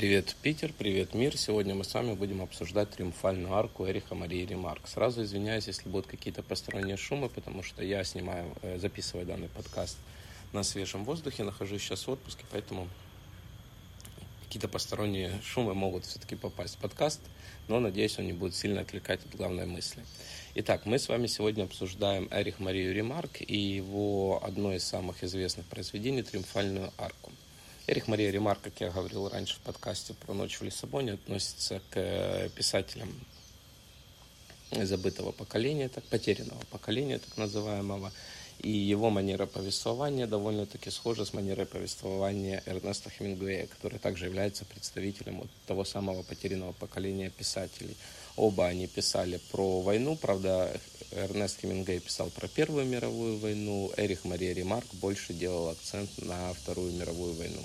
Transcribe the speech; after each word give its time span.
Привет, 0.00 0.34
Питер, 0.40 0.72
привет, 0.72 1.12
мир. 1.12 1.36
Сегодня 1.36 1.74
мы 1.74 1.84
с 1.84 1.92
вами 1.92 2.14
будем 2.14 2.40
обсуждать 2.40 2.88
триумфальную 2.88 3.52
арку 3.52 3.86
Эриха 3.86 4.14
Марии 4.14 4.46
Ремарк. 4.46 4.88
Сразу 4.88 5.22
извиняюсь, 5.22 5.66
если 5.66 5.90
будут 5.90 6.06
какие-то 6.06 6.42
посторонние 6.42 6.96
шумы, 6.96 7.28
потому 7.28 7.62
что 7.62 7.84
я 7.84 8.02
снимаю, 8.02 8.56
э, 8.62 8.78
записываю 8.78 9.26
данный 9.26 9.48
подкаст 9.48 9.98
на 10.54 10.62
свежем 10.62 11.04
воздухе, 11.04 11.44
нахожусь 11.44 11.82
сейчас 11.82 12.06
в 12.06 12.10
отпуске, 12.12 12.46
поэтому 12.50 12.88
какие-то 14.46 14.68
посторонние 14.68 15.38
шумы 15.42 15.74
могут 15.74 16.06
все-таки 16.06 16.34
попасть 16.34 16.76
в 16.76 16.78
подкаст, 16.78 17.20
но 17.68 17.78
надеюсь, 17.78 18.18
он 18.18 18.24
не 18.24 18.32
будет 18.32 18.54
сильно 18.54 18.80
отвлекать 18.80 19.20
от 19.26 19.36
главной 19.36 19.66
мысли. 19.66 20.02
Итак, 20.54 20.86
мы 20.86 20.98
с 20.98 21.10
вами 21.10 21.26
сегодня 21.26 21.64
обсуждаем 21.64 22.26
Эрих 22.30 22.58
Марию 22.58 22.94
Ремарк 22.94 23.42
и 23.42 23.54
его 23.54 24.42
одно 24.42 24.72
из 24.72 24.82
самых 24.82 25.22
известных 25.22 25.66
произведений 25.66 26.22
«Триумфальную 26.22 26.90
арку». 26.96 27.32
Эрих 27.86 28.08
Мария 28.08 28.30
Ремар, 28.30 28.58
как 28.62 28.80
я 28.80 28.90
говорил 28.90 29.28
раньше 29.28 29.56
в 29.56 29.60
подкасте 29.60 30.14
про 30.14 30.34
«Ночь 30.34 30.60
в 30.60 30.62
Лиссабоне», 30.62 31.14
относится 31.14 31.80
к 31.90 31.96
э, 31.96 32.48
писателям 32.54 33.12
забытого 34.70 35.32
поколения, 35.32 35.88
так, 35.88 36.04
потерянного 36.04 36.60
поколения, 36.70 37.18
так 37.18 37.36
называемого. 37.36 38.12
И 38.60 38.70
его 38.70 39.08
манера 39.08 39.46
повествования 39.46 40.26
довольно-таки 40.26 40.90
схожа 40.90 41.24
с 41.24 41.32
манерой 41.32 41.66
повествования 41.66 42.62
Эрнеста 42.66 43.08
Хемингуэя, 43.10 43.66
который 43.66 43.98
также 43.98 44.26
является 44.26 44.66
представителем 44.66 45.38
вот 45.40 45.48
того 45.66 45.84
самого 45.84 46.22
потерянного 46.22 46.72
поколения 46.72 47.30
писателей. 47.30 47.96
Оба 48.40 48.68
они 48.68 48.86
писали 48.86 49.38
про 49.52 49.82
войну, 49.82 50.16
правда, 50.16 50.72
Эрнест 51.10 51.60
Хемингуэй 51.60 52.00
писал 52.00 52.30
про 52.30 52.48
Первую 52.48 52.86
мировую 52.86 53.36
войну, 53.36 53.92
Эрих 53.98 54.24
Мария 54.24 54.54
Ремарк 54.54 54.86
больше 54.94 55.34
делал 55.34 55.68
акцент 55.68 56.08
на 56.22 56.54
Вторую 56.54 56.90
мировую 56.94 57.34
войну. 57.34 57.60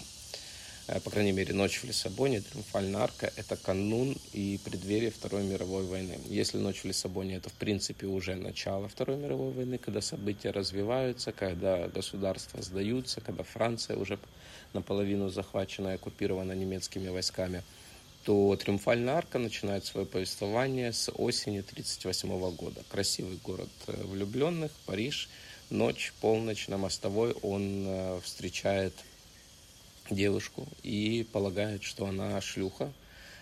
Э, 0.87 0.99
по 0.99 1.09
крайней 1.11 1.31
мере, 1.31 1.53
«Ночь 1.53 1.79
в 1.79 1.85
Лиссабоне», 1.85 2.41
«Триумфальная 2.41 2.99
арка»— 2.99 3.31
это 3.37 3.55
канун 3.55 4.17
и 4.33 4.59
преддверие 4.65 5.11
Второй 5.11 5.43
мировой 5.43 5.85
войны. 5.85 6.19
Если 6.25 6.57
«Ночь 6.57 6.81
в 6.81 6.85
Лиссабоне»— 6.85 7.35
это, 7.37 7.49
в 7.49 7.53
принципе, 7.53 8.07
уже 8.07 8.35
начало 8.35 8.89
Второй 8.89 9.15
мировой 9.15 9.53
войны, 9.53 9.77
когда 9.77 10.01
события 10.01 10.51
развиваются, 10.51 11.31
когда 11.31 11.87
государства 11.87 12.61
сдаются, 12.61 13.21
когда 13.21 13.43
Франция 13.43 13.95
уже 13.95 14.19
наполовину 14.73 15.29
захвачена 15.29 15.93
и 15.93 15.95
оккупирована 15.95 16.51
немецкими 16.51 17.07
войсками, 17.07 17.63
то 18.25 18.55
«Триумфальная 18.55 19.13
арка» 19.13 19.37
начинает 19.37 19.85
свое 19.85 20.07
повествование 20.07 20.91
с 20.91 21.11
осени 21.11 21.59
1938 21.59 22.55
года. 22.55 22.81
Красивый 22.89 23.37
город 23.43 23.69
э, 23.85 24.03
влюбленных, 24.03 24.71
Париж, 24.87 25.29
ночь, 25.69 26.11
полночь 26.21 26.67
на 26.67 26.77
мостовой 26.77 27.33
он 27.43 27.85
э, 27.87 28.19
встречает 28.23 28.93
девушку 30.09 30.67
и 30.81 31.27
полагает, 31.31 31.83
что 31.83 32.07
она 32.07 32.41
шлюха. 32.41 32.91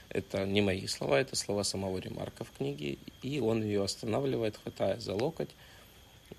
Это 0.09 0.45
не 0.45 0.59
мои 0.59 0.86
слова, 0.88 1.18
это 1.18 1.38
слова 1.38 1.64
самого 1.64 1.97
Ремарка 1.97 2.44
в 2.44 2.52
книге. 2.52 2.97
И 3.22 3.40
он 3.40 3.64
ее 3.64 3.86
останавливает, 3.86 4.58
хватая 4.62 5.00
за 5.00 5.16
локоть. 5.16 5.50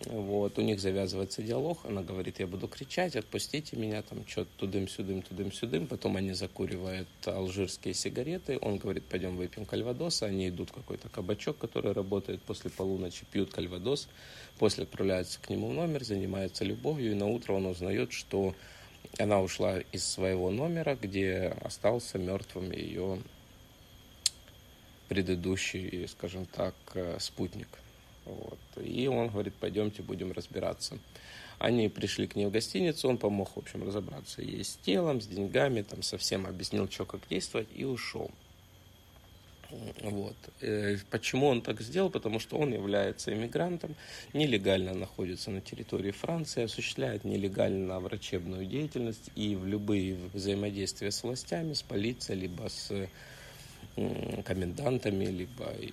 Вот, 0.07 0.59
у 0.59 0.63
них 0.63 0.81
завязывается 0.81 1.43
диалог, 1.43 1.79
она 1.85 2.03
говорит, 2.03 2.41
я 2.41 2.47
буду 2.47 2.69
кричать, 2.69 3.17
отпустите 3.17 3.77
меня, 3.77 4.03
там, 4.03 4.27
что-то 4.27 4.51
тудым-сюдым, 4.59 5.23
тудым-сюдым. 5.23 5.87
Потом 5.87 6.17
они 6.17 6.33
закуривают 6.33 7.09
алжирские 7.25 7.95
сигареты, 7.95 8.59
он 8.61 8.79
говорит, 8.79 9.05
пойдем 9.05 9.37
выпьем 9.37 9.65
кальвадос, 9.65 10.23
они 10.23 10.49
идут 10.49 10.71
в 10.71 10.73
какой-то 10.73 11.09
кабачок, 11.09 11.59
который 11.59 11.93
работает 11.93 12.43
после 12.43 12.71
полуночи, 12.71 13.25
пьют 13.31 13.53
кальвадос, 13.53 14.09
после 14.59 14.85
отправляются 14.85 15.41
к 15.41 15.49
нему 15.49 15.69
в 15.69 15.75
номер, 15.75 16.05
занимаются 16.05 16.65
любовью, 16.65 17.13
и 17.13 17.15
на 17.15 17.27
утро 17.27 17.53
он 17.53 17.67
узнает, 17.67 18.13
что 18.13 18.55
она 19.19 19.41
ушла 19.41 19.79
из 19.93 20.05
своего 20.05 20.51
номера, 20.51 20.97
где 21.01 21.57
остался 21.63 22.19
мертвым 22.19 22.73
ее 22.73 23.21
предыдущий, 25.09 26.09
скажем 26.09 26.47
так, 26.47 26.75
э, 26.95 27.19
спутник. 27.21 27.69
Вот. 28.25 28.59
И 28.83 29.07
он 29.07 29.29
говорит, 29.29 29.55
пойдемте 29.55 30.03
будем 30.03 30.33
разбираться. 30.33 30.99
Они 31.59 31.89
пришли 31.89 32.27
к 32.27 32.37
ней 32.37 32.47
в 32.47 32.51
гостиницу, 32.51 33.09
он 33.09 33.19
помог, 33.19 33.51
в 33.55 33.59
общем, 33.59 33.85
разобраться 33.85 34.43
ей 34.43 34.65
с 34.65 34.77
телом, 34.77 35.21
с 35.21 35.27
деньгами, 35.27 35.83
там 35.83 36.03
совсем 36.03 36.47
объяснил, 36.47 36.91
что 36.91 37.05
как 37.05 37.21
действовать, 37.29 37.69
и 37.75 37.85
ушел. 37.85 38.31
Вот. 40.03 40.37
Э, 40.61 40.97
почему 41.11 41.49
он 41.49 41.63
так 41.63 41.81
сделал? 41.81 42.11
Потому 42.11 42.39
что 42.39 42.59
он 42.59 42.73
является 42.73 43.33
иммигрантом, 43.33 43.95
нелегально 44.33 44.95
находится 44.95 45.51
на 45.51 45.61
территории 45.61 46.11
Франции, 46.11 46.65
осуществляет 46.65 47.25
нелегально 47.25 48.01
врачебную 48.01 48.67
деятельность 48.67 49.31
и 49.35 49.57
в 49.57 49.67
любые 49.67 50.17
взаимодействия 50.33 51.11
с 51.11 51.23
властями, 51.23 51.73
с 51.73 51.83
полицией, 51.83 52.41
либо 52.41 52.69
с 52.69 53.09
комендантами, 54.45 55.27
либо 55.27 55.67
э, 55.67 55.89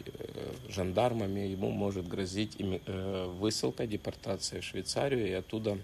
жандармами, 0.69 1.41
ему 1.41 1.69
может 1.69 2.07
грозить 2.07 2.55
э, 2.59 3.27
высылка, 3.39 3.85
депортация 3.85 4.61
в 4.61 4.63
Швейцарию 4.63 5.27
и 5.27 5.31
оттуда 5.31 5.77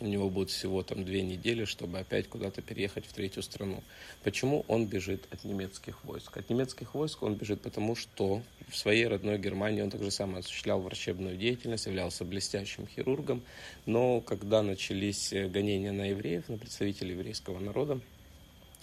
у 0.00 0.06
него 0.06 0.28
будет 0.28 0.50
всего 0.50 0.82
там 0.82 1.04
две 1.04 1.22
недели, 1.22 1.64
чтобы 1.64 1.98
опять 1.98 2.28
куда-то 2.28 2.62
переехать 2.62 3.06
в 3.06 3.12
третью 3.12 3.42
страну. 3.42 3.82
Почему 4.22 4.64
он 4.68 4.86
бежит 4.86 5.26
от 5.30 5.44
немецких 5.44 6.04
войск? 6.04 6.36
От 6.36 6.50
немецких 6.50 6.94
войск 6.94 7.22
он 7.22 7.34
бежит 7.34 7.60
потому, 7.60 7.94
что 7.94 8.42
в 8.68 8.76
своей 8.76 9.06
родной 9.06 9.38
Германии 9.38 9.82
он 9.82 9.90
также 9.90 10.10
сам 10.10 10.36
осуществлял 10.36 10.80
врачебную 10.80 11.36
деятельность, 11.36 11.86
являлся 11.86 12.24
блестящим 12.24 12.86
хирургом, 12.86 13.42
но 13.86 14.20
когда 14.20 14.62
начались 14.62 15.32
гонения 15.32 15.92
на 15.92 16.10
евреев, 16.10 16.48
на 16.48 16.58
представителей 16.58 17.12
еврейского 17.12 17.60
народа, 17.60 18.00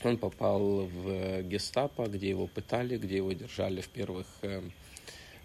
он 0.06 0.18
попал 0.18 0.86
в 0.86 1.44
гестапо, 1.44 2.08
где 2.08 2.30
его 2.30 2.48
пытали, 2.48 2.98
где 2.98 3.18
его 3.18 3.32
держали 3.34 3.82
в 3.82 3.90
первых 3.90 4.28
э, 4.42 4.62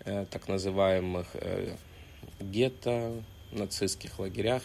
э, 0.04 0.26
так 0.30 0.48
называемых 0.48 1.28
э, 1.34 1.76
гетто, 2.40 3.22
нацистских 3.52 4.18
лагерях, 4.18 4.62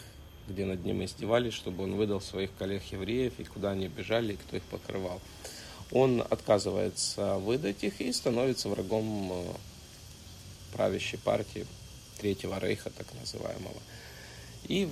где 0.48 0.64
над 0.66 0.84
ним 0.84 1.04
издевались, 1.04 1.54
чтобы 1.54 1.84
он 1.84 1.94
выдал 1.94 2.20
своих 2.20 2.54
коллег-евреев, 2.56 3.34
и 3.38 3.44
куда 3.44 3.70
они 3.70 3.88
бежали, 3.88 4.34
и 4.34 4.36
кто 4.36 4.56
их 4.56 4.62
покрывал. 4.64 5.20
Он 5.90 6.20
отказывается 6.20 7.36
выдать 7.36 7.84
их 7.84 8.00
и 8.00 8.12
становится 8.12 8.68
врагом 8.68 9.44
правящей 10.72 11.18
партии 11.18 11.66
Третьего 12.18 12.58
Рейха, 12.58 12.90
так 12.90 13.06
называемого. 13.20 13.80
И 14.64 14.88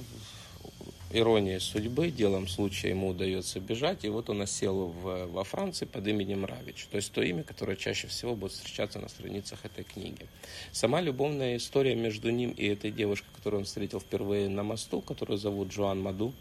ирония 1.12 1.58
судьбы, 1.58 2.10
делом 2.10 2.46
случая 2.46 2.90
ему 2.90 3.08
удается 3.08 3.60
бежать, 3.60 4.04
и 4.04 4.08
вот 4.08 4.30
он 4.30 4.42
осел 4.42 4.86
в, 4.86 5.26
во 5.26 5.44
Франции 5.44 5.84
под 5.84 6.06
именем 6.06 6.44
Равич, 6.44 6.86
то 6.90 6.96
есть 6.96 7.12
то 7.12 7.22
имя, 7.22 7.42
которое 7.42 7.76
чаще 7.76 8.06
всего 8.06 8.36
будет 8.36 8.52
встречаться 8.52 8.98
на 9.00 9.08
страницах 9.08 9.64
этой 9.64 9.84
книги. 9.84 10.26
Сама 10.72 11.00
любовная 11.00 11.56
история 11.56 11.94
между 11.94 12.30
ним 12.30 12.50
и 12.52 12.66
этой 12.66 12.90
девушкой, 12.90 13.28
которую 13.36 13.60
он 13.60 13.64
встретил 13.64 14.00
впервые 14.00 14.48
на 14.48 14.62
мосту, 14.62 15.00
которую 15.00 15.38
зовут 15.38 15.68
Джоан 15.68 16.00
Маду, 16.00 16.32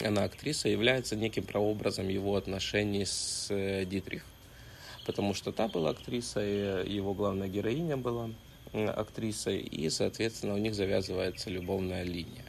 она 0.00 0.24
актриса, 0.24 0.68
является 0.68 1.14
неким 1.14 1.44
прообразом 1.44 2.08
его 2.08 2.36
отношений 2.36 3.04
с 3.04 3.48
э, 3.50 3.84
Дитрих. 3.84 4.24
Потому 5.06 5.34
что 5.34 5.52
та 5.52 5.68
была 5.68 5.90
актриса, 5.90 6.40
и 6.44 6.92
его 6.92 7.14
главная 7.14 7.48
героиня 7.48 7.96
была 7.96 8.30
актрисой, 8.72 9.58
и, 9.58 9.90
соответственно, 9.90 10.54
у 10.54 10.58
них 10.58 10.74
завязывается 10.74 11.50
любовная 11.50 12.04
линия. 12.04 12.44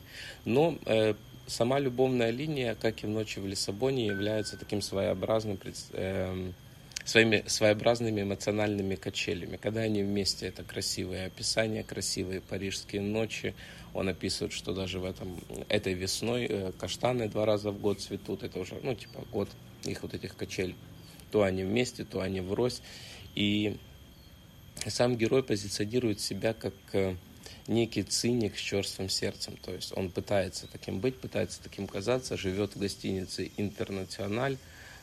Но 0.46 0.78
э, 0.86 1.14
сама 1.48 1.80
любовная 1.80 2.32
линия, 2.32 2.76
как 2.76 3.04
и 3.04 3.08
в 3.08 3.10
«Ночи 3.10 3.40
в 3.40 3.48
Лиссабоне», 3.48 4.06
является 4.06 4.58
таким 4.58 4.82
своеобразным, 4.82 5.60
э, 5.94 6.52
своими 7.06 7.44
своеобразными 7.48 8.22
эмоциональными 8.22 8.96
качелями. 8.96 9.58
Когда 9.58 9.82
они 9.82 10.04
вместе, 10.04 10.48
это 10.48 10.64
красивые 10.64 11.26
описания, 11.28 11.84
красивые 11.84 12.42
парижские 12.42 13.02
ночи. 13.02 13.54
Он 13.94 14.08
описывает, 14.08 14.54
что 14.54 14.74
даже 14.74 15.00
в 15.00 15.06
этом, 15.06 15.40
этой 15.68 15.94
весной 15.94 16.46
э, 16.50 16.72
каштаны 16.78 17.28
два 17.28 17.46
раза 17.46 17.72
в 17.72 17.80
год 17.80 18.00
цветут. 18.00 18.44
Это 18.44 18.60
уже, 18.60 18.76
ну, 18.82 18.96
типа, 18.96 19.24
год 19.32 19.50
их 19.84 20.02
вот 20.04 20.14
этих 20.14 20.36
качель. 20.36 20.76
То 21.32 21.44
они 21.44 21.64
вместе, 21.64 22.04
то 22.04 22.22
они 22.22 22.42
врозь. 22.42 22.82
И 23.36 23.78
сам 24.88 25.18
герой 25.18 25.44
позиционирует 25.44 26.20
себя 26.20 26.54
как 26.54 26.74
э, 26.94 27.16
некий 27.72 28.04
циник 28.04 28.58
с 28.58 28.60
черствым 28.60 29.10
сердцем. 29.10 29.58
То 29.58 29.74
есть 29.74 29.96
он 29.98 30.12
пытается 30.12 30.68
таким 30.68 31.00
быть, 31.00 31.18
пытается 31.20 31.62
таким 31.64 31.88
казаться, 31.88 32.38
живет 32.38 32.76
в 32.76 32.80
гостинице 32.80 33.52
«Интернациональ», 33.58 34.58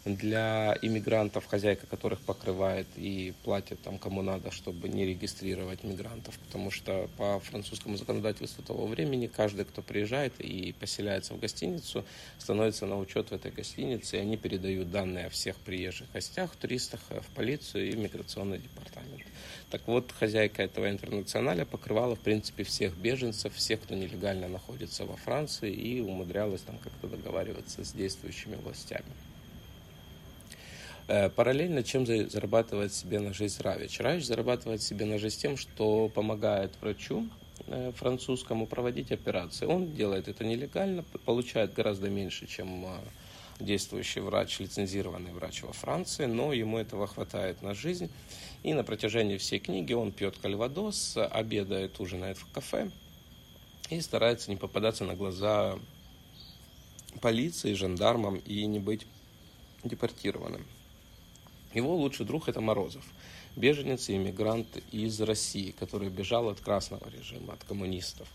для 0.05 0.77
иммигрантов, 0.81 1.47
хозяйка 1.47 1.87
которых 1.87 2.21
покрывает 2.21 2.87
и 2.97 3.35
платит 3.45 3.81
там 3.83 3.99
кому 3.99 4.23
надо, 4.23 4.51
чтобы 4.51 4.89
не 4.89 5.05
регистрировать 5.05 5.85
мигрантов, 5.85 6.39
потому 6.39 6.71
что 6.71 7.09
по 7.17 7.41
французскому 7.41 7.97
законодательству 7.97 8.63
того 8.63 8.87
времени 8.87 9.27
каждый, 9.27 9.65
кто 9.65 9.83
приезжает 9.83 10.33
и 10.39 10.75
поселяется 10.79 11.35
в 11.35 11.41
гостиницу, 11.41 12.05
становится 12.39 12.87
на 12.87 12.99
учет 12.99 13.31
в 13.31 13.33
этой 13.33 13.51
гостинице, 13.51 14.17
и 14.17 14.21
они 14.21 14.37
передают 14.37 14.91
данные 14.91 15.27
о 15.27 15.31
всех 15.31 15.57
приезжих 15.57 16.11
гостях, 16.13 16.57
туристах 16.57 17.01
в 17.11 17.35
полицию 17.35 17.91
и 17.91 17.97
миграционный 17.97 18.59
департамент. 18.59 19.18
Так 19.71 19.87
вот, 19.87 20.13
хозяйка 20.13 20.63
этого 20.63 20.89
интернационаля 20.89 21.67
покрывала, 21.67 22.17
в 22.17 22.21
принципе, 22.21 22.65
всех 22.65 22.97
беженцев, 22.97 23.55
всех, 23.55 23.83
кто 23.83 23.95
нелегально 23.95 24.49
находится 24.49 25.05
во 25.05 25.17
Франции, 25.17 25.71
и 25.71 26.01
умудрялась 26.01 26.63
там 26.63 26.79
как-то 26.79 27.07
договариваться 27.07 27.85
с 27.85 27.93
действующими 27.93 28.57
властями. 28.57 29.05
Э, 31.07 31.29
параллельно 31.29 31.83
чем 31.83 32.07
зарабатывает 32.07 32.95
себе 32.95 33.19
на 33.21 33.35
жизнь 33.35 33.63
Равич? 33.63 34.01
Равич 34.01 34.25
зарабатывает 34.25 34.83
себе 34.83 35.05
на 35.05 35.19
жизнь 35.19 35.39
тем, 35.39 35.59
что 35.59 36.09
помогает 36.09 36.73
врачу 36.81 37.29
э, 37.67 37.93
французскому 37.95 38.67
проводить 38.67 39.13
операции. 39.13 39.67
Он 39.67 39.95
делает 39.95 40.29
это 40.29 40.45
нелегально, 40.45 41.05
получает 41.27 41.75
гораздо 41.75 42.09
меньше, 42.09 42.47
чем 42.47 42.87
э, 42.87 42.99
действующий 43.59 44.21
врач, 44.21 44.61
лицензированный 44.61 45.33
врач 45.33 45.63
во 45.63 45.73
Франции, 45.73 46.27
но 46.27 46.53
ему 46.53 46.79
этого 46.79 47.07
хватает 47.07 47.63
на 47.63 47.75
жизнь. 47.75 48.11
И 48.63 48.73
на 48.75 48.85
протяжении 48.85 49.37
всей 49.37 49.59
книги 49.59 49.93
он 49.93 50.13
пьет 50.13 50.39
кальвадос, 50.39 51.17
обедает, 51.17 52.01
ужинает 52.01 52.39
в 52.39 52.51
кафе 52.53 52.91
и 53.91 54.01
старается 54.01 54.51
не 54.51 54.57
попадаться 54.57 55.05
на 55.05 55.15
глаза 55.15 55.79
полиции, 57.21 57.75
жандармам 57.75 58.37
и 58.37 58.65
не 58.67 58.79
быть 58.79 59.07
депортированным. 59.85 60.67
Его 61.75 61.97
лучший 61.97 62.27
друг 62.27 62.49
это 62.49 62.61
Морозов, 62.61 63.05
беженец 63.57 64.09
и 64.09 64.17
иммигрант 64.17 64.83
из 64.91 65.21
России, 65.21 65.73
который 65.73 66.09
бежал 66.09 66.49
от 66.49 66.61
красного 66.61 67.09
режима, 67.11 67.55
от 67.55 67.65
коммунистов. 67.65 68.29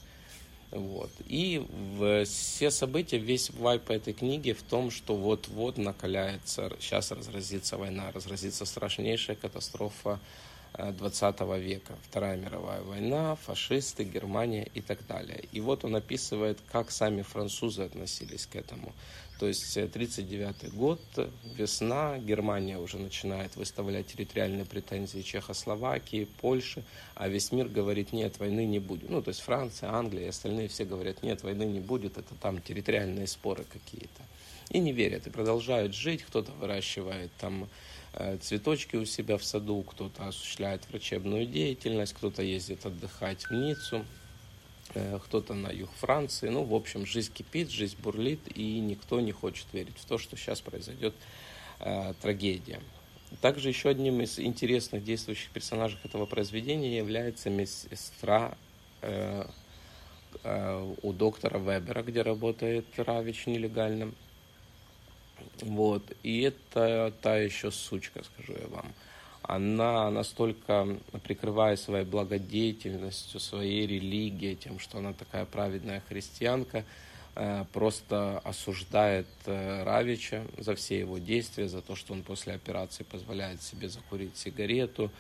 Вот. 0.74 1.12
И 1.28 1.66
все 2.26 2.72
события, 2.72 3.20
весь 3.20 3.52
вайп 3.52 3.92
этой 3.92 4.14
книги 4.14 4.54
в 4.54 4.64
том, 4.64 4.90
что 4.90 5.16
вот-вот 5.16 5.78
накаляется, 5.78 6.72
сейчас 6.80 7.12
разразится 7.12 7.78
война, 7.78 8.12
разразится 8.12 8.66
страшнейшая 8.66 9.36
катастрофа 9.36 10.20
20 10.74 11.36
э, 11.42 11.60
века, 11.60 11.94
Вторая 12.10 12.38
мировая 12.38 12.82
война, 12.82 13.36
фашисты, 13.36 14.04
Германия 14.04 14.68
и 14.74 14.82
так 14.82 15.06
далее. 15.06 15.44
И 15.52 15.62
вот 15.62 15.86
он 15.86 15.96
описывает, 15.96 16.58
как 16.72 16.90
сами 16.90 17.22
французы 17.22 17.84
относились 17.84 18.48
к 18.48 18.56
этому. 18.56 18.94
То 19.44 19.48
есть 19.48 19.76
1939 19.76 20.56
э, 20.62 20.68
год, 20.70 21.02
весна, 21.58 22.18
Германия 22.18 22.78
уже 22.78 22.98
начинает 22.98 23.58
выставлять 23.58 24.08
территориальные 24.08 24.64
претензии 24.64 25.20
Чехословакии, 25.20 26.30
Польши, 26.40 26.82
а 27.14 27.28
весь 27.28 27.52
мир 27.52 27.68
говорит, 27.68 28.14
нет, 28.14 28.40
войны 28.40 28.66
не 28.66 28.80
будет. 28.80 29.10
Ну, 29.10 29.22
то 29.22 29.28
есть 29.32 29.42
Франция, 29.42 29.90
Англия 29.90 30.28
и 30.28 30.30
остальные 30.30 30.70
все 30.70 30.86
говорят, 30.86 31.24
нет, 31.24 31.44
войны 31.44 31.64
не 31.64 31.82
будет, 31.82 32.18
это 32.18 32.34
там 32.36 32.62
территориальные 32.62 33.28
споры 33.28 33.66
какие-то. 33.66 34.24
И 34.70 34.80
не 34.80 34.94
верят, 34.94 35.28
и 35.28 35.30
продолжают 35.30 35.94
жить, 35.94 36.24
кто-то 36.24 36.54
выращивает 36.54 37.30
там 37.38 37.68
э, 38.14 38.38
цветочки 38.38 38.96
у 38.96 39.04
себя 39.04 39.38
в 39.38 39.44
саду, 39.44 39.84
кто-то 39.84 40.26
осуществляет 40.26 40.88
врачебную 40.90 41.48
деятельность, 41.48 42.14
кто-то 42.14 42.44
ездит 42.44 42.86
отдыхать 42.86 43.44
в 43.44 43.52
Ниццу, 43.52 44.06
кто-то 45.26 45.54
на 45.54 45.70
юг 45.70 45.90
Франции. 46.00 46.50
Ну, 46.50 46.64
в 46.64 46.74
общем, 46.74 47.06
жизнь 47.06 47.34
кипит, 47.34 47.70
жизнь 47.70 47.98
бурлит, 48.02 48.40
и 48.56 48.80
никто 48.80 49.20
не 49.20 49.32
хочет 49.32 49.68
верить 49.74 49.98
в 49.98 50.06
то, 50.06 50.18
что 50.18 50.38
сейчас 50.38 50.62
произойдет 50.62 51.16
э, 51.80 52.14
трагедия. 52.22 52.80
Также 53.42 53.70
еще 53.70 53.90
одним 53.90 54.22
из 54.22 54.40
интересных 54.40 55.04
действующих 55.04 55.50
персонажей 55.50 55.98
этого 56.04 56.26
произведения 56.26 56.98
является 56.98 57.50
медсестра 57.50 58.56
э, 59.02 59.46
э, 60.44 60.94
у 61.02 61.14
доктора 61.14 61.58
Вебера, 61.58 62.04
где 62.04 62.22
работает 62.22 62.86
Равич 62.98 63.48
нелегально. 63.48 64.14
Вот. 65.62 66.04
И 66.22 66.42
это 66.42 67.14
та 67.22 67.38
еще 67.38 67.72
сучка, 67.72 68.24
скажу 68.24 68.54
я 68.60 68.68
вам 68.68 68.94
она 69.44 70.10
настолько, 70.10 70.98
прикрывая 71.24 71.76
своей 71.76 72.06
благодетельностью, 72.06 73.40
своей 73.40 73.86
религией, 73.86 74.56
тем, 74.56 74.80
что 74.80 75.00
она 75.00 75.12
такая 75.14 75.46
праведная 75.46 76.02
христианка, 76.08 76.86
э, 77.36 77.66
просто 77.74 78.40
осуждает 78.40 79.28
э, 79.46 79.84
Равича 79.84 80.46
за 80.58 80.76
все 80.76 81.00
его 81.00 81.18
действия, 81.18 81.68
за 81.68 81.82
то, 81.82 81.96
что 81.96 82.14
он 82.14 82.24
после 82.24 82.54
операции 82.54 83.04
позволяет 83.04 83.62
себе 83.62 83.90
закурить 83.90 84.38
сигарету. 84.38 85.12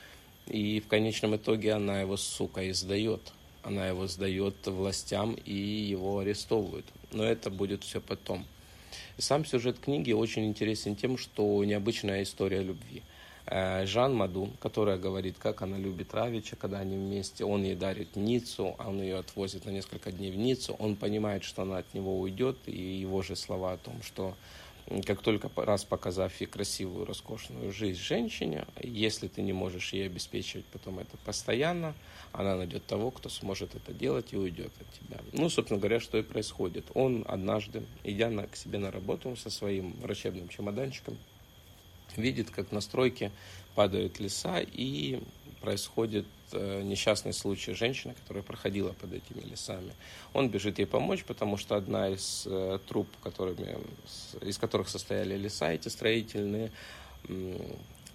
И 0.48 0.80
в 0.80 0.88
конечном 0.88 1.36
итоге 1.36 1.74
она 1.74 2.00
его, 2.00 2.16
сука, 2.16 2.70
издает. 2.70 3.34
Она 3.62 3.88
его 3.88 4.08
сдает 4.08 4.56
властям 4.66 5.34
и 5.34 5.54
его 5.54 6.20
арестовывают. 6.20 6.86
Но 7.12 7.26
это 7.26 7.50
будет 7.50 7.84
все 7.84 8.00
потом. 8.00 8.46
Сам 9.18 9.46
сюжет 9.46 9.80
книги 9.80 10.12
очень 10.12 10.46
интересен 10.46 10.96
тем, 10.96 11.18
что 11.18 11.64
необычная 11.66 12.24
история 12.24 12.62
любви– 12.62 13.04
Жан 13.46 14.16
Маду, 14.16 14.50
которая 14.60 14.98
говорит, 14.98 15.36
как 15.38 15.62
она 15.62 15.78
любит 15.78 16.14
Равича, 16.14 16.56
когда 16.56 16.80
они 16.80 16.96
вместе. 16.96 17.44
Он 17.44 17.64
ей 17.64 17.76
дарит 17.76 18.16
Ниццу, 18.16 18.76
а 18.78 18.90
он 18.90 19.02
ее 19.02 19.18
отвозит 19.18 19.66
на 19.66 19.70
несколько 19.70 20.12
дней 20.12 20.32
в 20.32 20.38
Ниццу. 20.38 20.76
Он 20.80 20.96
понимает, 20.96 21.44
что 21.44 21.64
она 21.64 21.80
от 21.80 21.94
него 21.94 22.20
уйдет, 22.20 22.58
и 22.66 22.72
его 22.72 23.22
же 23.22 23.36
слова 23.36 23.74
о 23.74 23.78
том, 23.78 24.02
что 24.02 24.36
как 25.06 25.22
только 25.22 25.50
раз 25.56 25.86
показав 25.86 26.40
ей 26.42 26.48
красивую, 26.48 27.06
роскошную 27.06 27.72
жизнь 27.72 28.00
женщине, 28.00 28.66
если 28.82 29.28
ты 29.28 29.42
не 29.42 29.54
можешь 29.54 29.94
ей 29.94 30.08
обеспечивать 30.08 30.66
потом 30.66 31.00
это 31.00 31.18
постоянно, 31.26 31.94
она 32.32 32.56
найдет 32.56 32.86
того, 32.86 33.12
кто 33.12 33.30
сможет 33.30 33.76
это 33.76 33.94
делать 33.94 34.34
и 34.34 34.38
уйдет 34.38 34.72
от 34.80 35.00
тебя. 35.00 35.20
Ну, 35.32 35.50
собственно 35.50 35.80
говоря, 35.80 36.00
что 36.00 36.18
и 36.18 36.24
происходит. 36.24 36.86
Он 36.96 37.24
однажды, 37.28 37.84
идя 38.04 38.30
на, 38.30 38.48
к 38.48 38.56
себе 38.56 38.78
на 38.78 38.92
работу 38.92 39.36
со 39.36 39.50
своим 39.50 39.94
врачебным 40.02 40.50
чемоданчиком, 40.50 41.18
видит, 42.18 42.50
как 42.50 42.72
на 42.72 42.82
стройке 42.82 43.32
падают 43.76 44.20
леса 44.20 44.60
и 44.60 45.22
происходит 45.62 46.26
э, 46.52 46.82
несчастный 46.84 47.34
случай 47.34 47.74
женщины, 47.74 48.14
которая 48.14 48.44
проходила 48.44 48.92
под 48.92 49.14
этими 49.14 49.42
лесами. 49.50 49.94
Он 50.34 50.50
бежит 50.50 50.78
ей 50.80 50.86
помочь, 50.86 51.24
потому 51.24 51.58
что 51.58 51.76
одна 51.76 52.10
из 52.10 52.44
э, 52.46 52.80
труб, 52.88 53.08
которыми, 53.24 53.78
из 54.42 54.58
которых 54.58 54.90
состояли 54.90 55.38
леса 55.38 55.72
эти 55.72 55.88
строительные, 55.88 56.72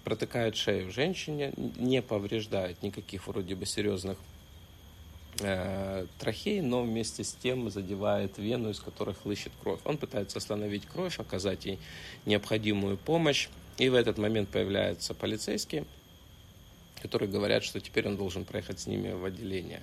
протыкает 0.03 0.55
шею 0.55 0.91
женщине, 0.91 1.53
не 1.57 2.01
повреждает 2.01 2.81
никаких 2.83 3.27
вроде 3.27 3.55
бы 3.55 3.65
серьезных 3.65 4.17
э, 5.39 6.05
трахей, 6.19 6.61
но 6.61 6.83
вместе 6.83 7.23
с 7.23 7.33
тем 7.33 7.69
задевает 7.69 8.37
вену, 8.37 8.69
из 8.69 8.79
которой 8.79 9.15
хлыщет 9.15 9.51
кровь. 9.61 9.79
Он 9.85 9.97
пытается 9.97 10.37
остановить 10.37 10.85
кровь, 10.85 11.19
оказать 11.19 11.65
ей 11.65 11.79
необходимую 12.25 12.97
помощь. 12.97 13.49
И 13.79 13.87
в 13.87 13.95
этот 13.95 14.17
момент 14.17 14.49
появляются 14.49 15.13
полицейские, 15.13 15.85
которые 17.01 17.29
говорят, 17.29 17.63
что 17.63 17.79
теперь 17.79 18.07
он 18.07 18.17
должен 18.17 18.43
проехать 18.43 18.81
с 18.81 18.87
ними 18.87 19.13
в 19.13 19.23
отделение. 19.23 19.81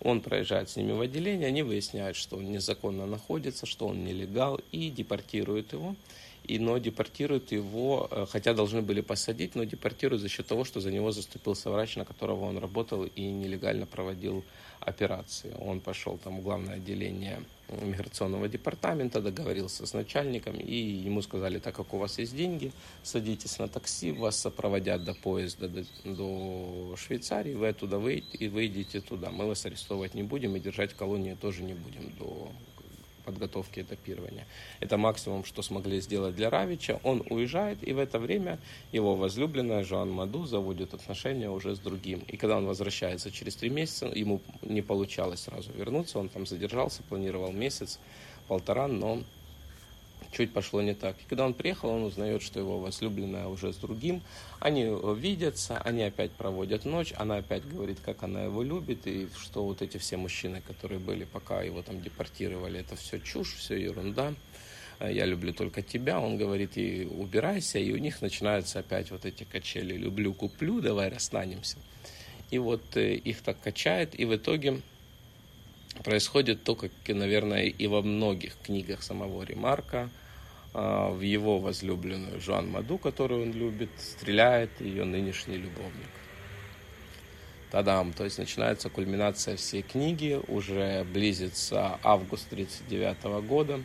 Он 0.00 0.20
проезжает 0.20 0.70
с 0.70 0.76
ними 0.76 0.92
в 0.92 1.00
отделение, 1.00 1.48
они 1.48 1.62
выясняют, 1.62 2.16
что 2.16 2.36
он 2.36 2.52
незаконно 2.52 3.06
находится, 3.06 3.66
что 3.66 3.88
он 3.88 4.04
нелегал, 4.04 4.60
и 4.70 4.88
депортируют 4.88 5.72
его. 5.72 5.96
И, 6.44 6.58
но 6.58 6.78
депортируют 6.78 7.52
его, 7.52 8.06
э, 8.10 8.26
хотя 8.28 8.54
должны 8.54 8.82
были 8.82 9.00
посадить, 9.00 9.54
но 9.54 9.64
депортируют 9.64 10.20
за 10.22 10.28
счет 10.28 10.46
того, 10.46 10.64
что 10.64 10.80
за 10.80 10.92
него 10.92 11.10
заступился 11.10 11.70
врач, 11.70 11.96
на 11.96 12.04
которого 12.04 12.44
он 12.44 12.58
работал 12.58 13.04
и 13.04 13.22
нелегально 13.22 13.86
проводил 13.86 14.44
операции. 14.78 15.56
Он 15.58 15.80
пошел 15.80 16.18
там 16.18 16.38
в 16.38 16.42
главное 16.42 16.74
отделение 16.74 17.42
миграционного 17.68 18.48
департамента, 18.48 19.20
договорился 19.20 19.86
с 19.86 19.92
начальником, 19.92 20.56
и 20.56 20.74
ему 20.74 21.22
сказали, 21.22 21.58
так 21.58 21.74
как 21.74 21.94
у 21.94 21.98
вас 21.98 22.18
есть 22.18 22.36
деньги, 22.36 22.72
садитесь 23.02 23.58
на 23.58 23.68
такси, 23.68 24.12
вас 24.12 24.36
сопроводят 24.36 25.04
до 25.04 25.14
поезда 25.14 25.68
до, 25.68 25.84
до 26.04 26.96
Швейцарии, 26.96 27.54
вы 27.54 27.68
оттуда 27.68 27.98
выйдете, 27.98 28.38
и 28.38 28.48
выйдете 28.48 29.00
туда. 29.00 29.30
Мы 29.30 29.46
вас 29.46 29.64
арестовывать 29.66 30.14
не 30.14 30.22
будем 30.22 30.56
и 30.56 30.60
держать 30.60 30.92
в 30.92 30.96
колонии 30.96 31.34
тоже 31.34 31.62
не 31.62 31.74
будем 31.74 32.10
до 32.18 32.50
подготовки 33.24 33.80
этапирования. 33.80 34.46
Это 34.80 34.96
максимум, 34.96 35.44
что 35.44 35.62
смогли 35.62 36.00
сделать 36.00 36.36
для 36.36 36.50
Равича. 36.50 37.00
Он 37.02 37.24
уезжает, 37.30 37.86
и 37.86 37.92
в 37.92 37.98
это 37.98 38.18
время 38.18 38.58
его 38.92 39.16
возлюбленная 39.16 39.84
Жоан 39.84 40.10
Маду 40.10 40.44
заводит 40.44 40.94
отношения 40.94 41.50
уже 41.50 41.74
с 41.74 41.78
другим. 41.78 42.20
И 42.28 42.36
когда 42.36 42.56
он 42.56 42.66
возвращается 42.66 43.30
через 43.30 43.56
три 43.56 43.70
месяца, 43.70 44.06
ему 44.06 44.40
не 44.62 44.82
получалось 44.82 45.40
сразу 45.40 45.72
вернуться, 45.72 46.18
он 46.18 46.28
там 46.28 46.46
задержался, 46.46 47.02
планировал 47.02 47.52
месяц, 47.52 47.98
полтора, 48.48 48.88
но 48.88 49.22
чуть 50.34 50.52
пошло 50.52 50.82
не 50.82 50.94
так. 50.94 51.16
И 51.20 51.28
когда 51.28 51.46
он 51.46 51.54
приехал, 51.54 51.90
он 51.90 52.02
узнает, 52.02 52.42
что 52.42 52.58
его 52.58 52.78
возлюбленная 52.80 53.46
уже 53.46 53.72
с 53.72 53.76
другим. 53.76 54.22
Они 54.60 54.86
видятся, 55.16 55.78
они 55.78 56.02
опять 56.02 56.32
проводят 56.32 56.84
ночь, 56.84 57.12
она 57.16 57.36
опять 57.36 57.66
говорит, 57.66 57.98
как 58.04 58.22
она 58.22 58.44
его 58.44 58.62
любит, 58.62 59.06
и 59.06 59.28
что 59.38 59.64
вот 59.64 59.82
эти 59.82 59.98
все 59.98 60.16
мужчины, 60.16 60.60
которые 60.66 60.98
были, 60.98 61.24
пока 61.24 61.62
его 61.62 61.82
там 61.82 62.02
депортировали, 62.02 62.80
это 62.80 62.96
все 62.96 63.20
чушь, 63.20 63.54
все 63.54 63.76
ерунда. 63.76 64.34
Я 65.00 65.26
люблю 65.26 65.52
только 65.52 65.82
тебя. 65.82 66.20
Он 66.20 66.36
говорит, 66.36 66.76
и 66.76 67.04
убирайся, 67.04 67.78
и 67.78 67.92
у 67.92 67.98
них 67.98 68.22
начинаются 68.22 68.80
опять 68.80 69.10
вот 69.10 69.24
эти 69.24 69.44
качели. 69.44 69.96
Люблю, 69.96 70.32
куплю, 70.32 70.80
давай 70.80 71.08
расстанемся. 71.08 71.76
И 72.50 72.58
вот 72.58 72.96
э, 72.96 73.14
их 73.14 73.40
так 73.40 73.60
качает, 73.60 74.18
и 74.18 74.24
в 74.24 74.36
итоге 74.36 74.80
происходит 76.04 76.62
то, 76.62 76.76
как, 76.76 76.92
наверное, 77.08 77.64
и 77.64 77.86
во 77.86 78.02
многих 78.02 78.56
книгах 78.62 79.02
самого 79.02 79.42
Ремарка– 79.42 80.10
в 80.74 81.20
его 81.20 81.60
возлюбленную 81.60 82.40
Жан 82.40 82.68
Маду, 82.68 82.98
которую 82.98 83.44
он 83.44 83.52
любит, 83.52 83.90
стреляет 83.96 84.70
ее 84.80 85.04
нынешний 85.04 85.56
любовник. 85.56 86.10
Тадам, 87.70 88.12
то 88.12 88.24
есть 88.24 88.38
начинается 88.38 88.88
кульминация 88.90 89.56
всей 89.56 89.82
книги, 89.82 90.40
уже 90.48 91.04
близится 91.04 91.98
август 92.02 92.52
1939 92.52 93.46
года. 93.46 93.80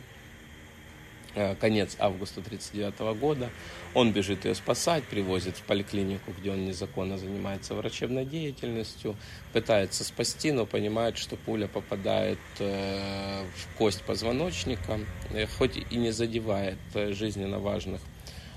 Э, 1.36 1.54
конец 1.54 1.96
августа 2.00 2.40
1939 2.40 3.20
года. 3.20 3.50
Он 3.94 4.12
бежит 4.12 4.44
ее 4.44 4.54
спасать, 4.56 5.04
привозит 5.04 5.56
в 5.56 5.62
поликлинику, 5.62 6.32
где 6.36 6.50
он 6.50 6.64
незаконно 6.64 7.18
занимается 7.18 7.74
врачебной 7.74 8.24
деятельностью, 8.24 9.16
пытается 9.52 10.02
спасти, 10.02 10.50
но 10.50 10.66
понимает, 10.66 11.18
что 11.18 11.36
пуля 11.36 11.68
попадает 11.68 12.38
э, 12.58 13.44
в 13.44 13.78
кость 13.78 14.02
позвоночника, 14.02 14.98
э, 15.30 15.46
хоть 15.46 15.76
и 15.76 15.96
не 15.96 16.10
задевает 16.10 16.78
жизненно 16.94 17.60
важных 17.60 18.00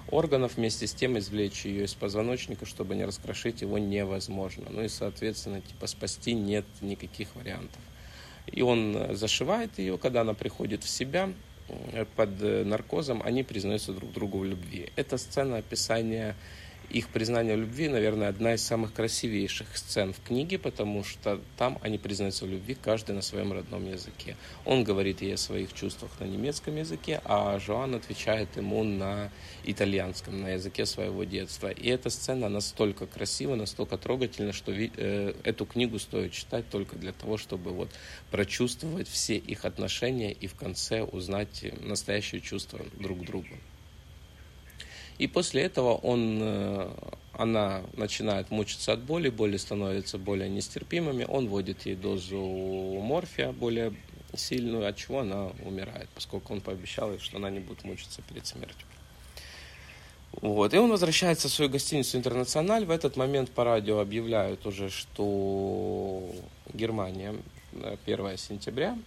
органов, 0.10 0.54
вместе 0.56 0.88
с 0.88 0.94
тем 0.94 1.20
извлечь 1.20 1.66
ее 1.66 1.86
из 1.86 1.94
позвоночника, 1.94 2.66
чтобы 2.66 2.96
не 2.96 3.06
раскрошить 3.06 3.62
его, 3.62 3.78
невозможно. 3.78 4.66
Ну 4.72 4.84
и, 4.84 4.88
соответственно, 4.88 5.62
типа 5.62 5.86
спасти 5.86 6.34
нет 6.34 6.66
никаких 6.82 7.36
вариантов. 7.36 7.82
И 8.48 8.64
он 8.64 9.16
зашивает 9.16 9.78
ее, 9.78 9.98
когда 10.00 10.22
она 10.22 10.34
приходит 10.34 10.84
в 10.84 10.90
себя, 10.90 11.30
под 12.16 12.42
э, 12.42 12.64
наркозом, 12.64 13.22
они 13.24 13.44
признаются 13.44 13.94
друг 13.94 14.12
другу 14.14 14.40
в 14.40 14.46
любви. 14.46 14.90
Это 14.96 15.18
сцена 15.18 15.58
описания 15.58 16.36
их 16.94 17.10
признание 17.10 17.56
любви, 17.56 17.90
наверное, 17.90 18.30
одна 18.30 18.54
из 18.54 18.64
самых 18.64 18.94
красивейших 18.94 19.76
сцен 19.76 20.14
в 20.14 20.22
книге, 20.22 20.60
потому 20.60 21.04
что 21.04 21.42
там 21.58 21.80
они 21.82 21.98
признаются 21.98 22.46
в 22.46 22.50
любви, 22.50 22.78
каждый 22.80 23.16
на 23.16 23.24
своем 23.24 23.52
родном 23.52 23.90
языке. 23.90 24.38
Он 24.64 24.84
говорит 24.84 25.22
ей 25.24 25.34
о 25.34 25.38
своих 25.38 25.74
чувствах 25.74 26.12
на 26.20 26.26
немецком 26.26 26.76
языке, 26.76 27.20
а 27.26 27.58
Жоан 27.60 27.96
отвечает 27.96 28.56
ему 28.58 28.84
на 28.84 29.32
итальянском, 29.64 30.40
на 30.42 30.50
языке 30.50 30.86
своего 30.86 31.24
детства. 31.24 31.72
И 31.72 31.90
эта 31.90 32.12
сцена 32.12 32.48
настолько 32.48 33.08
красива, 33.08 33.56
настолько 33.56 33.98
трогательна, 33.98 34.54
что 34.54 34.72
э, 34.72 35.34
эту 35.44 35.66
книгу 35.66 35.98
стоит 35.98 36.32
читать 36.32 36.70
только 36.70 36.96
для 36.96 37.12
того, 37.12 37.38
чтобы 37.38 37.72
вот 37.72 37.90
прочувствовать 38.30 39.08
все 39.08 39.38
их 39.38 39.66
отношения 39.66 40.32
и 40.32 40.46
в 40.46 40.54
конце 40.54 41.02
узнать 41.02 41.66
настоящее 41.82 42.42
чувство 42.42 42.80
друг 43.00 43.22
к 43.22 43.26
другу. 43.26 43.56
И 45.18 45.28
после 45.28 45.64
этого 45.64 45.94
он, 45.94 46.40
э, 46.42 46.90
она 47.34 47.82
начинает 47.94 48.52
мучиться 48.52 48.94
от 48.94 49.02
боли, 49.02 49.30
боли 49.30 49.58
становятся 49.58 50.18
более 50.18 50.50
нестерпимыми, 50.50 51.26
он 51.28 51.48
вводит 51.48 51.86
ей 51.86 51.96
дозу 51.96 52.40
морфия 53.02 53.52
более 53.52 53.94
сильную, 54.36 54.88
от 54.88 54.98
чего 54.98 55.20
она 55.20 55.52
умирает, 55.64 56.10
поскольку 56.16 56.54
он 56.54 56.62
пообещал 56.62 57.12
ей, 57.12 57.20
что 57.20 57.38
она 57.38 57.50
не 57.50 57.60
будет 57.60 57.84
мучиться 57.84 58.22
перед 58.24 58.46
смертью. 58.48 58.88
Вот. 60.42 60.74
И 60.74 60.78
он 60.78 60.90
возвращается 60.90 61.48
в 61.48 61.52
свою 61.52 61.70
гостиницу 61.70 62.18
«Интернациональ». 62.18 62.86
В 62.86 62.92
этот 62.92 63.16
момент 63.18 63.52
по 63.52 63.64
радио 63.64 64.00
объявляют 64.00 64.66
уже, 64.66 64.90
что 64.90 66.24
Германия 66.74 67.36
1 68.06 68.26
э, 68.26 68.38
сентября 68.38 68.98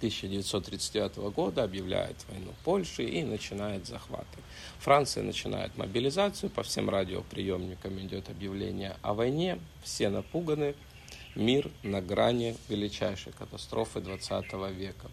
1939 0.00 1.16
года 1.34 1.62
объявляет 1.62 2.16
войну 2.30 2.54
Польши 2.64 3.04
и 3.04 3.22
начинает 3.22 3.86
захваты. 3.86 4.38
Франция 4.78 5.22
начинает 5.22 5.76
мобилизацию, 5.76 6.48
по 6.48 6.62
всем 6.62 6.88
радиоприемникам 6.88 8.00
идет 8.00 8.30
объявление 8.30 8.96
о 9.02 9.12
войне, 9.12 9.58
все 9.82 10.08
напуганы, 10.08 10.74
мир 11.34 11.70
на 11.82 12.00
грани 12.00 12.56
величайшей 12.68 13.32
катастрофы 13.32 14.00
20 14.00 14.52
века. 14.72 15.10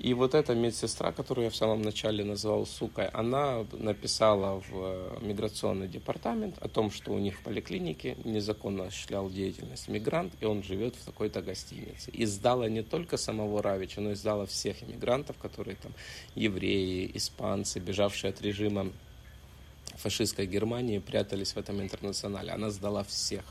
И 0.00 0.14
вот 0.14 0.34
эта 0.34 0.54
медсестра, 0.54 1.12
которую 1.12 1.44
я 1.44 1.50
в 1.50 1.56
самом 1.56 1.82
начале 1.82 2.24
назвал 2.24 2.64
сукой, 2.64 3.08
она 3.08 3.66
написала 3.72 4.58
в 4.60 4.70
э, 4.72 5.18
миграционный 5.20 5.88
департамент 5.88 6.56
о 6.58 6.68
том, 6.68 6.90
что 6.90 7.12
у 7.12 7.18
них 7.18 7.38
в 7.38 7.42
поликлинике 7.42 8.16
незаконно 8.24 8.84
осуществлял 8.84 9.28
деятельность 9.28 9.88
мигрант, 9.88 10.32
и 10.40 10.46
он 10.46 10.62
живет 10.62 10.96
в 10.96 11.04
такой-то 11.04 11.42
гостинице. 11.42 12.10
И 12.12 12.24
сдала 12.24 12.66
не 12.66 12.82
только 12.82 13.18
самого 13.18 13.62
Равича, 13.62 14.00
но 14.00 14.12
и 14.12 14.14
сдала 14.14 14.46
всех 14.46 14.82
иммигрантов, 14.82 15.36
которые 15.36 15.76
там 15.76 15.92
евреи, 16.34 17.10
испанцы, 17.12 17.78
бежавшие 17.78 18.30
от 18.30 18.40
режима 18.40 18.90
фашистской 19.96 20.46
Германии, 20.46 20.98
прятались 20.98 21.52
в 21.52 21.58
этом 21.58 21.78
интернационале. 21.82 22.52
Она 22.52 22.70
сдала 22.70 23.04
всех 23.04 23.44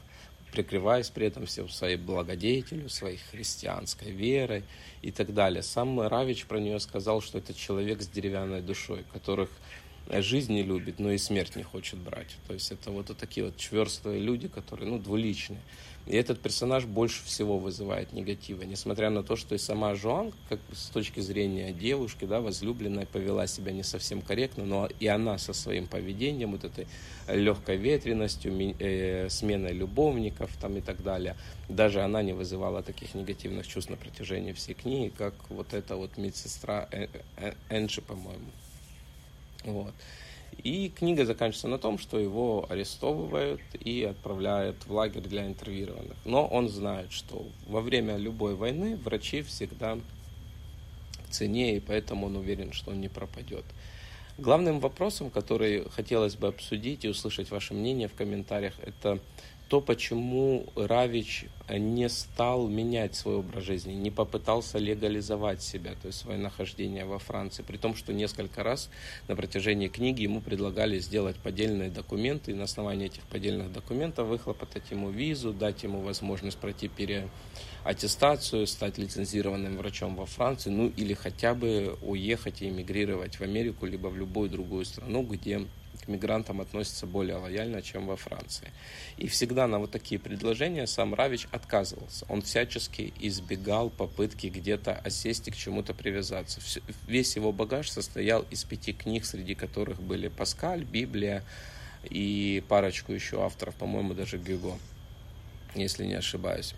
прикрываясь 0.51 1.10
при 1.10 1.27
этом 1.27 1.46
всем 1.46 1.70
своей 1.70 1.98
благодетелью, 1.98 2.89
своей 2.89 3.18
христианской 3.32 4.12
верой 4.12 4.63
и 5.01 5.12
так 5.12 5.34
далее. 5.34 5.63
Сам 5.63 6.00
Равич 6.00 6.46
про 6.46 6.60
нее 6.60 6.79
сказал, 6.79 7.22
что 7.22 7.38
это 7.38 7.53
человек 7.53 8.01
с 8.01 8.08
деревянной 8.08 8.62
душой, 8.62 9.06
которых 9.13 9.50
жизнь 10.10 10.54
не 10.54 10.63
любит, 10.63 11.00
но 11.00 11.12
и 11.12 11.18
смерть 11.18 11.56
не 11.56 11.63
хочет 11.63 12.00
брать. 12.00 12.36
То 12.48 12.54
есть 12.54 12.72
это 12.72 12.92
вот 12.92 13.16
такие 13.18 13.46
вот 13.46 13.58
чверстые 13.58 14.20
люди, 14.20 14.48
которые, 14.48 14.89
ну, 14.89 14.98
двуличные. 14.98 15.62
И 16.10 16.16
этот 16.16 16.39
персонаж 16.39 16.86
больше 16.86 17.24
всего 17.24 17.60
вызывает 17.60 18.13
негатива, 18.13 18.63
несмотря 18.63 19.12
на 19.12 19.22
то, 19.22 19.36
что 19.36 19.54
и 19.54 19.60
сама 19.60 19.94
Жуан, 19.94 20.34
как 20.48 20.60
с 20.74 20.89
точки 20.89 21.20
зрения 21.20 21.72
девушки, 21.72 22.25
да, 22.25 22.42
возлюбленная, 22.42 23.06
повела 23.06 23.46
себя 23.46 23.72
не 23.72 23.84
совсем 23.84 24.24
корректно, 24.24 24.66
но 24.66 24.89
и 25.00 25.06
она 25.06 25.38
со 25.38 25.54
своим 25.54 25.86
поведением, 25.86 26.54
вот 26.54 26.63
этой 26.63 26.88
легкой 27.28 27.78
ветренностью, 27.78 28.51
э, 28.80 29.30
сменой 29.30 29.74
любовников 29.74 30.50
там 30.60 30.78
и 30.78 30.82
так 30.82 31.04
далее, 31.04 31.36
даже 31.68 32.01
она 32.01 32.24
не 32.24 32.34
вызывала 32.34 32.82
таких 32.82 33.13
негативных 33.13 33.68
чувств 33.68 33.92
на 33.92 33.98
протяжении 33.98 34.54
всей 34.54 34.74
книги, 34.74 35.13
как 35.16 35.36
вот 35.50 35.75
эта 35.75 35.96
вот 35.96 36.18
медсестра 36.18 36.88
э, 36.92 37.08
э, 37.38 37.54
Энджи, 37.70 38.01
по-моему. 38.01 38.50
Вот. 39.63 39.94
И 40.63 40.89
книга 40.89 41.25
заканчивается 41.25 41.68
на 41.68 41.78
том, 41.78 41.98
что 41.98 42.20
его 42.20 42.66
арестовывают 42.70 43.62
и 43.80 44.04
отправляют 44.04 44.86
в 44.86 44.92
лагерь 44.92 45.22
для 45.22 45.46
интервьюированных. 45.46 46.18
Но 46.25 46.46
он 46.46 46.70
знает, 46.70 47.12
что 47.12 47.48
во 47.68 47.82
время 47.82 48.18
любой 48.18 48.56
войны 48.56 48.98
врачи 48.98 49.42
всегда 49.42 49.98
цене, 51.30 51.78
и 51.78 51.80
поэтому 51.80 52.28
он 52.28 52.36
уверен, 52.36 52.74
что 52.74 52.92
он 52.92 53.00
не 53.00 53.08
пропадет. 53.08 53.63
Главным 54.38 54.80
вопросом, 54.80 55.30
который 55.30 55.89
хотелось 55.89 56.36
бы 56.36 56.48
обсудить 56.48 57.06
и 57.06 57.10
услышать 57.10 57.51
ваше 57.51 57.74
мнение 57.74 58.08
в 58.08 58.13
комментариях, 58.13 58.74
это 58.82 59.20
то, 59.70 59.82
почему 59.82 60.66
Равич 60.76 61.46
не 61.70 62.10
стал 62.10 62.68
менять 62.68 63.16
свой 63.16 63.36
образ 63.36 63.64
жизни, 63.64 63.94
не 63.94 64.10
попытался 64.10 64.80
легализовать 64.80 65.62
себя, 65.62 65.92
то 66.02 66.08
есть 66.08 66.20
свое 66.20 66.40
нахождение 66.40 67.06
во 67.06 67.20
Франции, 67.20 67.62
при 67.62 67.78
том, 67.78 67.96
что 67.96 68.12
несколько 68.12 68.64
раз 68.64 68.90
на 69.28 69.36
протяжении 69.36 69.88
книги 69.88 70.24
ему 70.24 70.42
предлагали 70.42 70.98
сделать 70.98 71.36
поддельные 71.36 71.92
документы, 71.92 72.52
и 72.52 72.56
на 72.56 72.64
основании 72.64 73.06
этих 73.06 73.22
поддельных 73.24 73.72
документов 73.72 74.28
выхлопотать 74.28 74.90
ему 74.90 75.12
визу, 75.12 75.54
дать 75.54 75.84
ему 75.84 76.02
возможность 76.02 76.58
пройти 76.58 76.88
переаттестацию, 76.88 78.66
стать 78.66 78.98
лицензированным 78.98 79.78
врачом 79.78 80.16
во 80.16 80.26
Франции, 80.26 80.72
ну 80.72 80.92
или 80.98 81.14
хотя 81.14 81.54
бы 81.54 81.96
уехать 82.02 82.64
и 82.64 82.70
эмигрировать 82.70 83.36
в 83.36 83.42
Америку, 83.42 83.86
либо 83.86 84.08
в 84.08 84.18
любую 84.18 84.50
другую 84.50 84.86
страну, 84.86 85.22
где 85.22 85.68
мигрантам 86.10 86.60
относятся 86.60 87.06
более 87.06 87.38
лояльно, 87.38 87.82
чем 87.82 88.08
во 88.08 88.18
Франции. 88.18 88.72
И 89.18 89.28
всегда 89.28 89.68
на 89.68 89.80
вот 89.80 89.92
такие 89.92 90.20
предложения 90.20 90.88
сам 90.88 91.13
Равич 91.13 91.48
отказывался. 91.51 92.25
Он 92.28 92.42
всячески 92.42 93.13
избегал 93.20 93.89
попытки 93.89 94.48
где-то 94.48 94.96
осесть 94.96 95.48
и 95.48 95.51
к 95.51 95.56
чему-то 95.56 95.94
привязаться. 95.94 96.60
Весь 97.08 97.36
его 97.36 97.51
багаж 97.51 97.89
состоял 97.89 98.46
из 98.50 98.63
пяти 98.63 98.92
книг, 98.92 99.25
среди 99.25 99.56
которых 99.56 100.01
были 100.01 100.28
Паскаль, 100.28 100.84
Библия 100.84 101.44
и 102.10 102.63
парочку 102.68 103.13
еще 103.13 103.44
авторов, 103.44 103.75
по-моему, 103.75 104.13
даже 104.13 104.38
Гюго, 104.38 104.78
если 105.75 106.06
не 106.06 106.16
ошибаюсь. 106.16 106.74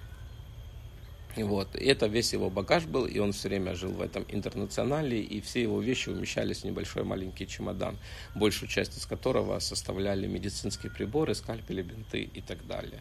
Вот. 1.36 1.76
Это 1.76 2.08
весь 2.08 2.34
его 2.34 2.50
багаж 2.50 2.86
был, 2.86 3.06
и 3.06 3.20
он 3.20 3.32
все 3.32 3.48
время 3.48 3.76
жил 3.76 3.92
в 3.92 4.02
этом 4.02 4.26
интернационале, 4.28 5.22
и 5.22 5.40
все 5.42 5.62
его 5.62 5.82
вещи 5.82 6.10
умещались 6.10 6.62
в 6.62 6.66
небольшой 6.66 7.04
маленький 7.04 7.48
чемодан, 7.48 7.98
большую 8.36 8.70
часть 8.70 8.98
из 8.98 9.06
которого 9.06 9.60
составляли 9.60 10.28
медицинские 10.28 10.92
приборы, 10.92 11.34
скальпели, 11.36 11.82
бинты 11.82 12.22
и 12.22 12.42
так 12.42 12.66
далее. 12.68 13.00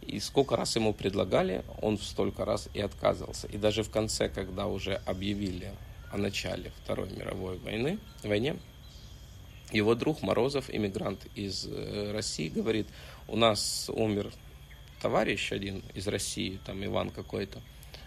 И 0.00 0.18
сколько 0.18 0.56
раз 0.56 0.74
ему 0.74 0.92
предлагали, 0.92 1.64
он 1.80 1.98
столько 1.98 2.44
раз 2.44 2.68
и 2.74 2.80
отказывался. 2.80 3.46
И 3.46 3.56
даже 3.56 3.84
в 3.84 3.90
конце, 3.90 4.28
когда 4.28 4.66
уже 4.66 4.96
объявили 5.06 5.72
о 6.10 6.18
начале 6.18 6.72
Второй 6.82 7.10
мировой 7.10 7.58
войны, 7.58 7.98
войне, 8.24 8.56
его 9.70 9.94
друг 9.94 10.22
Морозов, 10.22 10.68
иммигрант 10.68 11.26
из 11.36 11.66
э, 11.66 12.12
России, 12.12 12.48
говорит, 12.48 12.86
у 13.28 13.36
нас 13.36 13.88
умер 13.94 14.32
товарищ 15.02 15.50
один 15.50 15.82
из 15.94 16.06
России, 16.06 16.60
там 16.64 16.84
Иван 16.84 17.10
какой-то, 17.10 17.60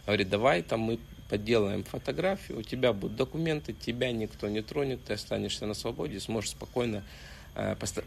говорит, 0.06 0.30
давай 0.30 0.62
там 0.62 0.80
мы 0.80 0.98
подделаем 1.30 1.84
фотографию, 1.84 2.60
у 2.60 2.64
тебя 2.64 2.94
будут 2.94 3.18
документы, 3.18 3.74
тебя 3.74 4.14
никто 4.14 4.48
не 4.48 4.62
тронет, 4.62 5.04
ты 5.04 5.14
останешься 5.14 5.66
на 5.66 5.74
свободе, 5.74 6.22
сможешь 6.22 6.52
спокойно 6.52 7.04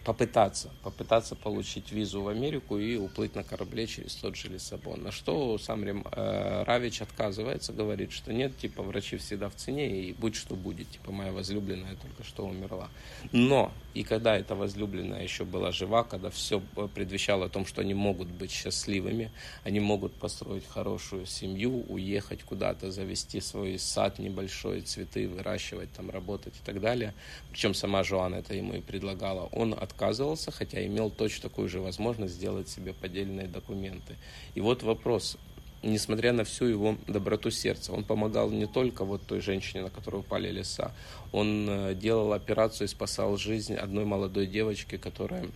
попытаться, 0.05 0.71
попытаться 0.83 1.35
получить 1.35 1.91
визу 1.91 2.23
в 2.23 2.29
Америку 2.29 2.79
и 2.79 2.97
уплыть 2.97 3.35
на 3.35 3.43
корабле 3.43 3.87
через 3.87 4.15
тот 4.15 4.37
же 4.37 4.49
Лиссабон. 4.49 5.03
На 5.03 5.11
что 5.11 5.57
сам 5.57 5.85
Рим, 5.85 6.05
э, 6.13 6.65
Равич 6.65 7.01
отказывается, 7.01 7.73
говорит, 7.73 8.13
что 8.13 8.33
нет, 8.33 8.59
типа 8.59 8.83
врачи 8.83 9.17
всегда 9.17 9.49
в 9.49 9.55
цене 9.55 10.03
и 10.03 10.13
будь 10.13 10.35
что 10.35 10.55
будет, 10.55 10.91
типа 10.91 11.13
моя 11.13 11.33
возлюбленная 11.33 11.97
только 11.97 12.25
что 12.25 12.47
умерла. 12.47 12.91
Но 13.33 13.73
и 13.95 14.05
когда 14.05 14.37
эта 14.37 14.55
возлюбленная 14.55 15.23
еще 15.23 15.45
была 15.45 15.73
жива, 15.73 16.05
когда 16.05 16.29
все 16.31 16.61
предвещало 16.95 17.47
о 17.47 17.49
том, 17.49 17.65
что 17.65 17.81
они 17.81 17.95
могут 17.95 18.29
быть 18.29 18.51
счастливыми, 18.51 19.31
они 19.65 19.81
могут 19.81 20.13
построить 20.13 20.67
хорошую 20.69 21.25
семью, 21.25 21.85
уехать 21.89 22.43
куда-то, 22.43 22.91
завести 22.91 23.41
свой 23.41 23.79
сад 23.79 24.19
небольшой, 24.19 24.83
цветы 24.83 25.27
выращивать, 25.27 25.91
там 25.93 26.11
работать 26.11 26.55
и 26.55 26.65
так 26.65 26.81
далее. 26.81 27.15
Причем 27.51 27.73
сама 27.75 28.05
Жоанна 28.05 28.37
это 28.37 28.55
ему 28.55 28.75
и 28.75 28.81
предлагала 28.81 29.38
мало. 29.39 29.49
Он 29.53 29.75
отказывался, 29.75 30.51
хотя 30.51 30.85
имел 30.85 31.11
точно 31.11 31.49
такую 31.49 31.69
же 31.69 31.81
возможность 31.81 32.35
сделать 32.35 32.69
себе 32.69 32.93
поддельные 32.93 33.47
документы. 33.47 34.17
И 34.55 34.61
вот 34.61 34.83
вопрос, 34.83 35.37
несмотря 35.83 36.33
на 36.33 36.45
всю 36.45 36.67
его 36.67 36.97
доброту 37.07 37.51
сердца. 37.51 37.93
Он 37.93 38.05
помогал 38.05 38.51
не 38.51 38.67
только 38.67 39.05
вот 39.05 39.23
той 39.23 39.41
женщине, 39.41 39.85
на 39.85 39.91
которую 39.91 40.23
упали 40.23 40.51
леса. 40.51 40.93
Он 41.33 41.69
э, 41.69 41.95
делал 41.95 42.33
операцию 42.33 42.87
и 42.87 42.91
спасал 42.91 43.37
жизнь 43.37 43.75
одной 43.75 44.05
молодой 44.05 44.47
девочки, 44.47 44.97
которая 44.97 45.47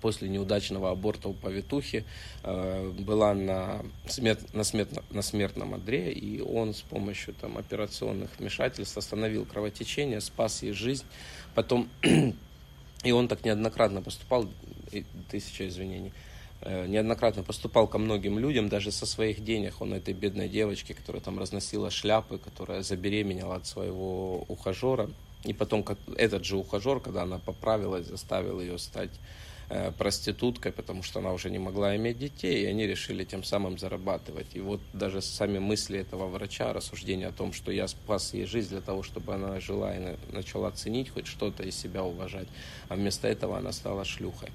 после 0.00 0.28
неудачного 0.28 0.90
аборта 0.90 1.28
у 1.28 1.34
повитухи 1.34 2.04
э, 2.42 2.90
была 2.98 3.32
на, 3.34 3.84
смерт, 4.06 4.52
на, 4.52 4.64
смерт, 4.64 4.90
на 5.10 5.22
смертном 5.22 5.74
одре, 5.74 6.12
и 6.12 6.40
он 6.40 6.74
с 6.74 6.80
помощью 6.80 7.34
там, 7.34 7.58
операционных 7.58 8.30
вмешательств 8.38 8.96
остановил 8.96 9.44
кровотечение, 9.44 10.20
спас 10.20 10.62
ей 10.62 10.72
жизнь. 10.72 11.04
Потом 11.54 11.88
и 13.04 13.12
он 13.12 13.28
так 13.28 13.44
неоднократно 13.44 14.02
поступал, 14.02 14.48
тысяча 15.30 15.68
извинений, 15.68 16.12
э, 16.62 16.86
неоднократно 16.86 17.42
поступал 17.42 17.86
ко 17.86 17.98
многим 17.98 18.38
людям, 18.38 18.68
даже 18.68 18.90
со 18.90 19.06
своих 19.06 19.44
денег. 19.44 19.80
Он 19.80 19.92
этой 19.94 20.14
бедной 20.14 20.48
девочке, 20.48 20.94
которая 20.94 21.22
там 21.22 21.38
разносила 21.38 21.90
шляпы, 21.90 22.38
которая 22.38 22.82
забеременела 22.82 23.56
от 23.56 23.66
своего 23.66 24.44
ухажера. 24.48 25.10
И 25.44 25.52
потом 25.52 25.84
этот 26.16 26.44
же 26.44 26.56
ухажер, 26.56 27.00
когда 27.00 27.22
она 27.22 27.38
поправилась, 27.38 28.06
заставил 28.06 28.60
ее 28.60 28.78
стать 28.78 29.10
проституткой, 29.98 30.72
потому 30.72 31.02
что 31.02 31.20
она 31.20 31.32
уже 31.32 31.50
не 31.50 31.58
могла 31.58 31.96
иметь 31.96 32.18
детей, 32.18 32.62
и 32.62 32.66
они 32.66 32.86
решили 32.86 33.24
тем 33.24 33.44
самым 33.44 33.78
зарабатывать. 33.78 34.46
И 34.54 34.60
вот 34.60 34.80
даже 34.92 35.22
сами 35.22 35.58
мысли 35.58 35.98
этого 35.98 36.26
врача, 36.26 36.72
рассуждение 36.72 37.28
о 37.28 37.32
том, 37.32 37.52
что 37.52 37.72
я 37.72 37.88
спас 37.88 38.34
ей 38.34 38.46
жизнь 38.46 38.70
для 38.70 38.80
того, 38.80 39.02
чтобы 39.02 39.34
она 39.34 39.60
жила 39.60 39.94
и 39.94 40.16
начала 40.32 40.70
ценить 40.70 41.10
хоть 41.10 41.26
что-то 41.26 41.62
и 41.62 41.70
себя 41.70 42.04
уважать, 42.04 42.48
а 42.88 42.96
вместо 42.96 43.28
этого 43.28 43.58
она 43.58 43.72
стала 43.72 44.04
шлюхой. 44.04 44.50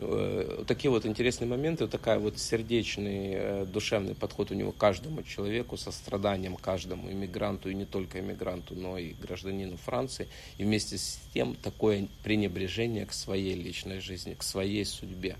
Э, 0.00 0.64
такие 0.66 0.90
вот 0.90 1.04
интересные 1.06 1.48
моменты, 1.48 1.88
такая 1.88 2.18
вот 2.18 2.38
сердечный, 2.38 3.32
э, 3.34 3.66
душевный 3.66 4.14
подход 4.14 4.50
у 4.52 4.54
него 4.54 4.70
к 4.70 4.76
каждому 4.76 5.22
человеку, 5.22 5.76
со 5.76 5.90
страданием 5.90 6.56
каждому 6.56 7.10
иммигранту, 7.10 7.68
и 7.68 7.74
не 7.74 7.84
только 7.84 8.20
иммигранту, 8.20 8.74
но 8.76 8.96
и 8.96 9.12
гражданину 9.14 9.76
Франции. 9.76 10.28
И 10.56 10.64
вместе 10.64 10.98
с 10.98 11.18
тем 11.34 11.56
такое 11.56 12.08
пренебрежение 12.22 13.06
к 13.06 13.12
своей 13.12 13.54
личной 13.54 14.00
жизни, 14.00 14.34
к 14.34 14.42
своей 14.42 14.84
судьбе. 14.84 15.36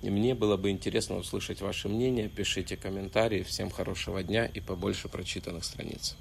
И 0.00 0.10
мне 0.10 0.34
было 0.34 0.56
бы 0.56 0.70
интересно 0.70 1.16
услышать 1.16 1.60
ваше 1.60 1.88
мнение. 1.88 2.28
Пишите 2.28 2.76
комментарии. 2.76 3.42
Всем 3.42 3.68
хорошего 3.68 4.22
дня 4.22 4.46
и 4.46 4.60
побольше 4.60 5.08
прочитанных 5.08 5.64
страниц. 5.64 6.16